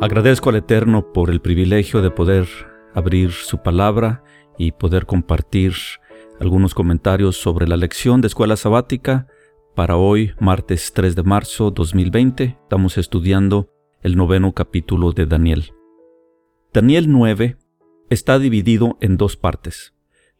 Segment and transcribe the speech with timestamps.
[0.00, 2.46] Agradezco al Eterno por el privilegio de poder
[2.94, 4.22] abrir su palabra
[4.56, 5.72] y poder compartir
[6.38, 9.26] algunos comentarios sobre la lección de escuela sabática
[9.74, 12.58] para hoy, martes 3 de marzo 2020.
[12.62, 15.72] Estamos estudiando el noveno capítulo de Daniel.
[16.72, 17.56] Daniel 9
[18.08, 19.94] está dividido en dos partes.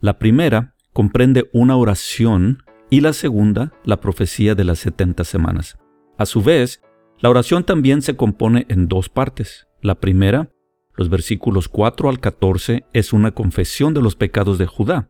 [0.00, 5.78] La primera comprende una oración y la segunda la profecía de las 70 semanas.
[6.16, 6.80] A su vez,
[7.22, 9.68] la oración también se compone en dos partes.
[9.80, 10.50] La primera,
[10.96, 15.08] los versículos 4 al 14, es una confesión de los pecados de Judá,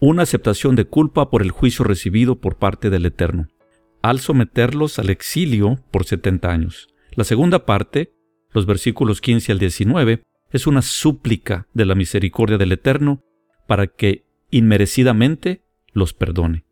[0.00, 3.48] una aceptación de culpa por el juicio recibido por parte del Eterno,
[4.00, 6.88] al someterlos al exilio por 70 años.
[7.14, 8.14] La segunda parte,
[8.50, 13.22] los versículos 15 al 19, es una súplica de la misericordia del Eterno
[13.66, 16.64] para que inmerecidamente los perdone.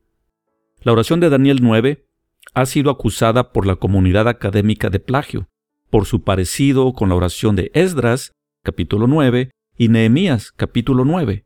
[0.81, 2.04] La oración de Daniel 9
[2.53, 5.49] ha sido acusada por la comunidad académica de plagio,
[5.91, 11.45] por su parecido con la oración de Esdras, capítulo 9, y Nehemías, capítulo 9.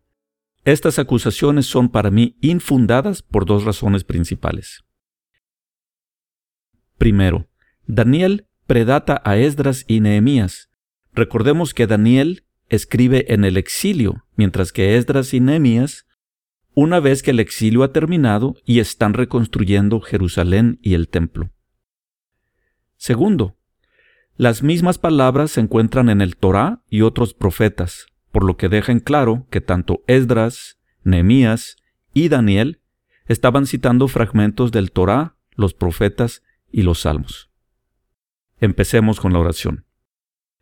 [0.64, 4.84] Estas acusaciones son para mí infundadas por dos razones principales.
[6.98, 7.48] Primero,
[7.86, 10.68] Daniel predata a Esdras y Nehemías.
[11.14, 16.06] Recordemos que Daniel escribe en el exilio, mientras que Esdras y Nehemías
[16.80, 21.50] una vez que el exilio ha terminado y están reconstruyendo Jerusalén y el templo.
[22.96, 23.56] Segundo,
[24.36, 29.00] las mismas palabras se encuentran en el Torá y otros profetas, por lo que dejan
[29.00, 31.78] claro que tanto Esdras, Nehemías
[32.14, 32.80] y Daniel
[33.26, 37.50] estaban citando fragmentos del Torá, los profetas y los salmos.
[38.60, 39.84] Empecemos con la oración.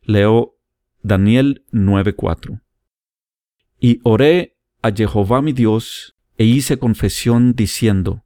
[0.01, 0.57] Leo
[1.03, 2.63] Daniel 9:4.
[3.79, 4.56] Y oré
[4.87, 8.25] a Jehová mi Dios e hice confesión diciendo,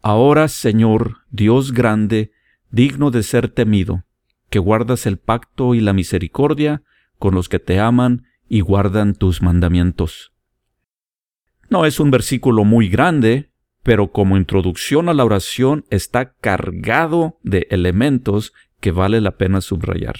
[0.00, 2.30] Ahora, Señor, Dios grande,
[2.70, 4.04] digno de ser temido,
[4.48, 6.82] que guardas el pacto y la misericordia
[7.18, 10.32] con los que te aman y guardan tus mandamientos.
[11.68, 13.50] No es un versículo muy grande,
[13.82, 20.16] pero como introducción a la oración está cargado de elementos que vale la pena subrayar.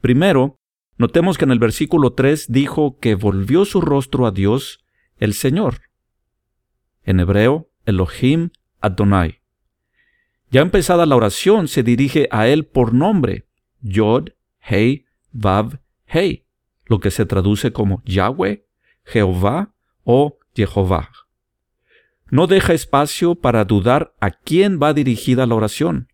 [0.00, 0.60] Primero,
[1.02, 4.84] Notemos que en el versículo 3 dijo que volvió su rostro a Dios,
[5.16, 5.80] el Señor.
[7.02, 9.40] En hebreo, Elohim Adonai.
[10.52, 13.48] Ya empezada la oración, se dirige a él por nombre,
[13.80, 14.28] Yod,
[14.60, 16.46] Hei, Vav, Hei,
[16.84, 18.64] lo que se traduce como Yahweh,
[19.04, 19.74] Jehová
[20.04, 21.10] o Jehová.
[22.30, 26.12] No deja espacio para dudar a quién va dirigida la oración,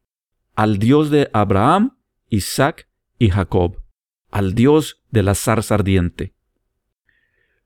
[0.54, 1.98] al Dios de Abraham,
[2.30, 2.88] Isaac
[3.18, 3.82] y Jacob
[4.30, 6.34] al Dios de la zarza ardiente.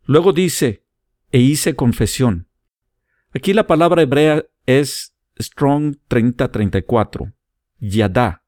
[0.04, 0.84] Luego dice,
[1.30, 2.48] e hice confesión.
[3.34, 7.32] Aquí la palabra hebrea es Strong 3034,
[7.78, 8.44] yadá,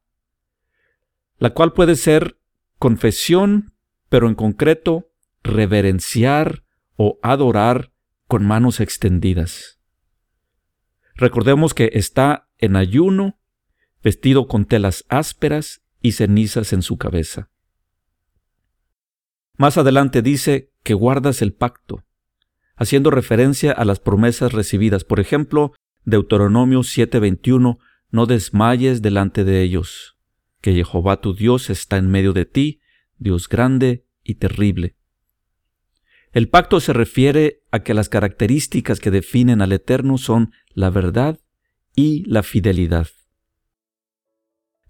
[1.37, 2.37] la cual puede ser
[2.77, 3.73] confesión,
[4.09, 5.09] pero en concreto
[5.43, 6.63] reverenciar
[6.95, 7.91] o adorar
[8.27, 9.79] con manos extendidas.
[11.15, 13.39] Recordemos que está en ayuno,
[14.03, 17.49] vestido con telas ásperas y cenizas en su cabeza.
[19.57, 22.03] Más adelante dice que guardas el pacto,
[22.75, 25.03] haciendo referencia a las promesas recibidas.
[25.03, 25.73] Por ejemplo,
[26.03, 27.79] Deuteronomio 7:21,
[28.11, 30.17] no desmayes delante de ellos,
[30.61, 32.81] que Jehová tu Dios está en medio de ti,
[33.17, 34.95] Dios grande y terrible.
[36.33, 41.39] El pacto se refiere a que las características que definen al Eterno son la verdad
[41.95, 43.07] y la fidelidad.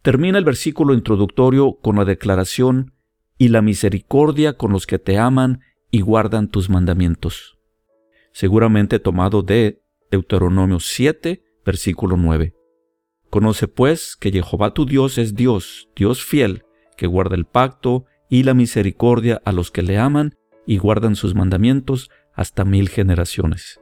[0.01, 2.94] Termina el versículo introductorio con la declaración
[3.37, 7.57] y la misericordia con los que te aman y guardan tus mandamientos.
[8.31, 9.81] Seguramente tomado de
[10.11, 12.53] Deuteronomio 7, versículo 9.
[13.29, 16.63] Conoce pues que Jehová tu Dios es Dios, Dios fiel,
[16.97, 20.35] que guarda el pacto y la misericordia a los que le aman
[20.65, 23.79] y guardan sus mandamientos hasta mil generaciones.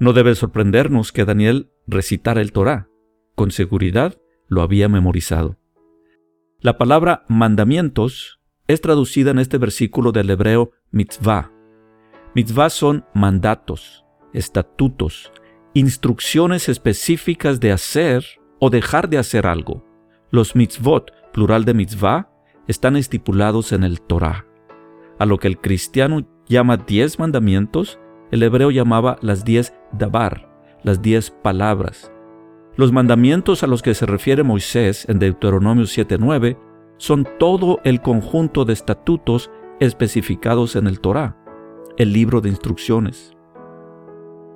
[0.00, 2.88] No debe sorprendernos que Daniel recitara el Torá.
[3.34, 4.18] Con seguridad
[4.48, 5.58] lo había memorizado.
[6.62, 8.38] La palabra mandamientos
[8.68, 11.50] es traducida en este versículo del hebreo mitzvah.
[12.36, 15.32] Mitzvah son mandatos, estatutos,
[15.74, 18.24] instrucciones específicas de hacer
[18.60, 19.84] o dejar de hacer algo.
[20.30, 22.30] Los mitzvot, plural de mitzvah,
[22.68, 24.46] están estipulados en el Torah.
[25.18, 27.98] A lo que el cristiano llama diez mandamientos,
[28.30, 30.48] el hebreo llamaba las diez dabar,
[30.84, 32.11] las diez palabras,
[32.76, 36.58] los mandamientos a los que se refiere Moisés en Deuteronomio 7.9
[36.96, 41.36] son todo el conjunto de estatutos especificados en el Torá,
[41.96, 43.36] el libro de instrucciones.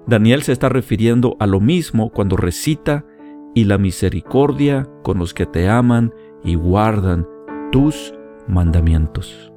[0.06, 3.04] Daniel se está refiriendo a lo mismo cuando recita
[3.54, 6.14] y la misericordia con los que te aman
[6.44, 7.26] y guardan
[7.72, 8.14] tus
[8.46, 9.52] mandamientos.